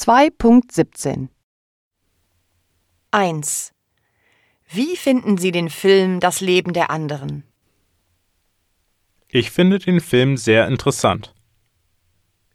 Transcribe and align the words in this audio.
2.17 0.00 1.28
1. 3.10 3.72
Wie 4.66 4.96
finden 4.96 5.36
Sie 5.36 5.52
den 5.52 5.68
Film 5.68 6.20
Das 6.20 6.40
Leben 6.40 6.72
der 6.72 6.88
anderen? 6.88 7.44
Ich 9.28 9.50
finde 9.50 9.78
den 9.78 10.00
Film 10.00 10.38
sehr 10.38 10.66
interessant. 10.68 11.34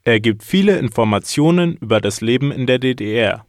Er 0.01 0.19
gibt 0.19 0.43
viele 0.43 0.79
Informationen 0.79 1.77
über 1.77 2.01
das 2.01 2.19
Leben 2.19 2.51
in 2.51 2.65
der 2.65 2.79
DDR. 2.79 3.45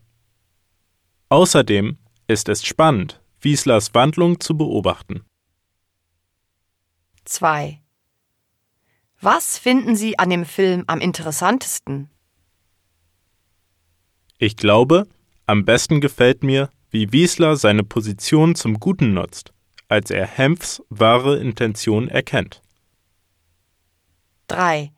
Außerdem 1.31 1.97
ist 2.27 2.51
es 2.51 2.67
spannend, 2.67 3.23
Wieslers 3.41 3.95
Wandlung 3.95 4.41
zu 4.41 4.59
beobachten. 4.59 5.25
2. 7.25 7.81
Was 9.23 9.57
finden 9.57 9.97
Sie 9.97 10.19
an 10.19 10.29
dem 10.29 10.45
Film 10.45 10.85
am 10.87 11.01
interessantesten? 11.01 12.11
Ich 14.39 14.57
glaube, 14.57 15.07
am 15.47 15.65
besten 15.65 16.01
gefällt 16.01 16.43
mir, 16.43 16.71
wie 16.91 17.13
Wiesler 17.13 17.57
seine 17.57 17.85
Position 17.85 18.55
zum 18.55 18.79
Guten 18.81 19.15
nutzt, 19.15 19.53
als 19.89 20.11
er 20.11 20.27
Hempfs 20.27 20.83
wahre 20.91 21.39
Intention 21.39 22.09
erkennt. 22.09 22.63
3. 24.49 24.93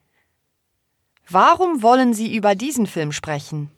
Warum 1.28 1.82
wollen 1.82 2.14
Sie 2.14 2.34
über 2.34 2.54
diesen 2.54 2.86
Film 2.86 3.12
sprechen? 3.12 3.70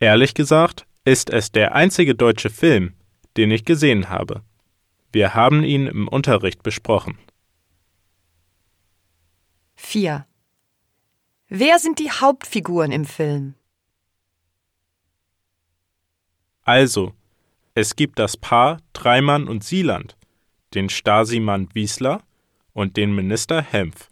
Ehrlich 0.00 0.34
gesagt 0.34 0.86
ist 1.04 1.30
es 1.30 1.52
der 1.52 1.74
einzige 1.74 2.14
deutsche 2.14 2.50
Film, 2.50 2.94
den 3.36 3.50
ich 3.50 3.64
gesehen 3.64 4.08
habe. 4.08 4.42
Wir 5.12 5.34
haben 5.34 5.62
ihn 5.64 5.86
im 5.86 6.08
Unterricht 6.08 6.62
besprochen. 6.62 7.18
4. 9.76 10.26
Wer 11.54 11.78
sind 11.78 11.98
die 11.98 12.10
Hauptfiguren 12.10 12.92
im 12.92 13.04
Film? 13.04 13.52
Also, 16.62 17.12
es 17.74 17.94
gibt 17.94 18.18
das 18.18 18.38
Paar 18.38 18.80
Dreimann 18.94 19.46
und 19.48 19.62
Sieland, 19.62 20.16
den 20.72 20.88
Stasi-Mann 20.88 21.68
Wiesler 21.74 22.22
und 22.72 22.96
den 22.96 23.14
Minister 23.14 23.60
Hempf. 23.60 24.08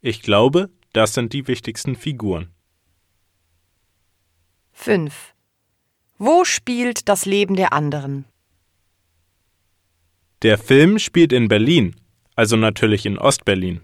Ich 0.00 0.22
glaube, 0.22 0.70
das 0.94 1.12
sind 1.12 1.34
die 1.34 1.46
wichtigsten 1.48 1.96
Figuren. 1.96 2.48
5. 4.72 5.34
Wo 6.16 6.46
spielt 6.46 7.10
das 7.10 7.26
Leben 7.26 7.56
der 7.56 7.74
anderen? 7.74 8.24
Der 10.40 10.56
Film 10.56 10.98
spielt 10.98 11.34
in 11.34 11.48
Berlin, 11.48 11.94
also 12.36 12.56
natürlich 12.56 13.04
in 13.04 13.18
Ostberlin. 13.18 13.82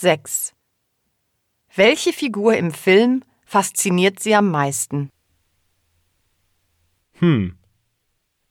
6. 0.00 0.54
Welche 1.74 2.12
Figur 2.12 2.56
im 2.56 2.70
Film 2.70 3.24
fasziniert 3.44 4.20
Sie 4.20 4.32
am 4.32 4.48
meisten? 4.48 5.10
Hm. 7.14 7.58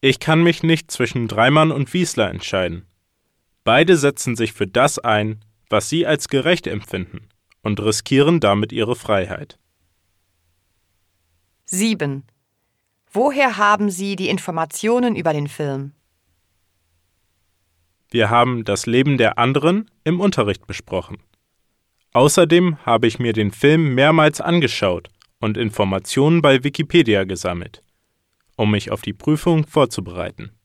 Ich 0.02 0.20
kann 0.20 0.44
mich 0.44 0.62
nicht 0.62 0.92
zwischen 0.92 1.30
Dreimann 1.30 1.72
und 1.72 1.94
Wiesler 1.94 2.30
entscheiden. 2.30 2.86
Beide 3.64 3.96
setzen 3.96 4.36
sich 4.36 4.52
für 4.52 4.68
das 4.68 5.00
ein, 5.00 5.40
was 5.70 5.88
sie 5.88 6.06
als 6.06 6.28
gerecht 6.28 6.68
empfinden 6.68 7.30
und 7.62 7.80
riskieren 7.80 8.42
damit 8.42 8.74
ihre 8.74 8.98
Freiheit. 8.98 9.58
7. 11.64 12.28
Woher 13.10 13.56
haben 13.56 13.90
Sie 13.90 14.18
die 14.18 14.28
Informationen 14.28 15.16
über 15.16 15.32
den 15.32 15.48
Film? 15.48 15.94
Wir 18.10 18.30
haben 18.30 18.66
das 18.66 18.86
Leben 18.86 19.18
der 19.18 19.38
anderen 19.38 19.90
im 20.04 20.20
Unterricht 20.20 20.68
besprochen. 20.68 21.20
Außerdem 22.18 22.84
habe 22.84 23.06
ich 23.06 23.20
mir 23.20 23.32
den 23.32 23.52
Film 23.52 23.94
mehrmals 23.94 24.42
angeschaut 24.42 25.10
und 25.40 25.56
Informationen 25.56 26.42
bei 26.42 26.64
Wikipedia 26.64 27.26
gesammelt, 27.26 27.84
um 28.56 28.72
mich 28.72 28.90
auf 28.90 29.04
die 29.04 29.14
Prüfung 29.14 29.68
vorzubereiten. 29.68 30.57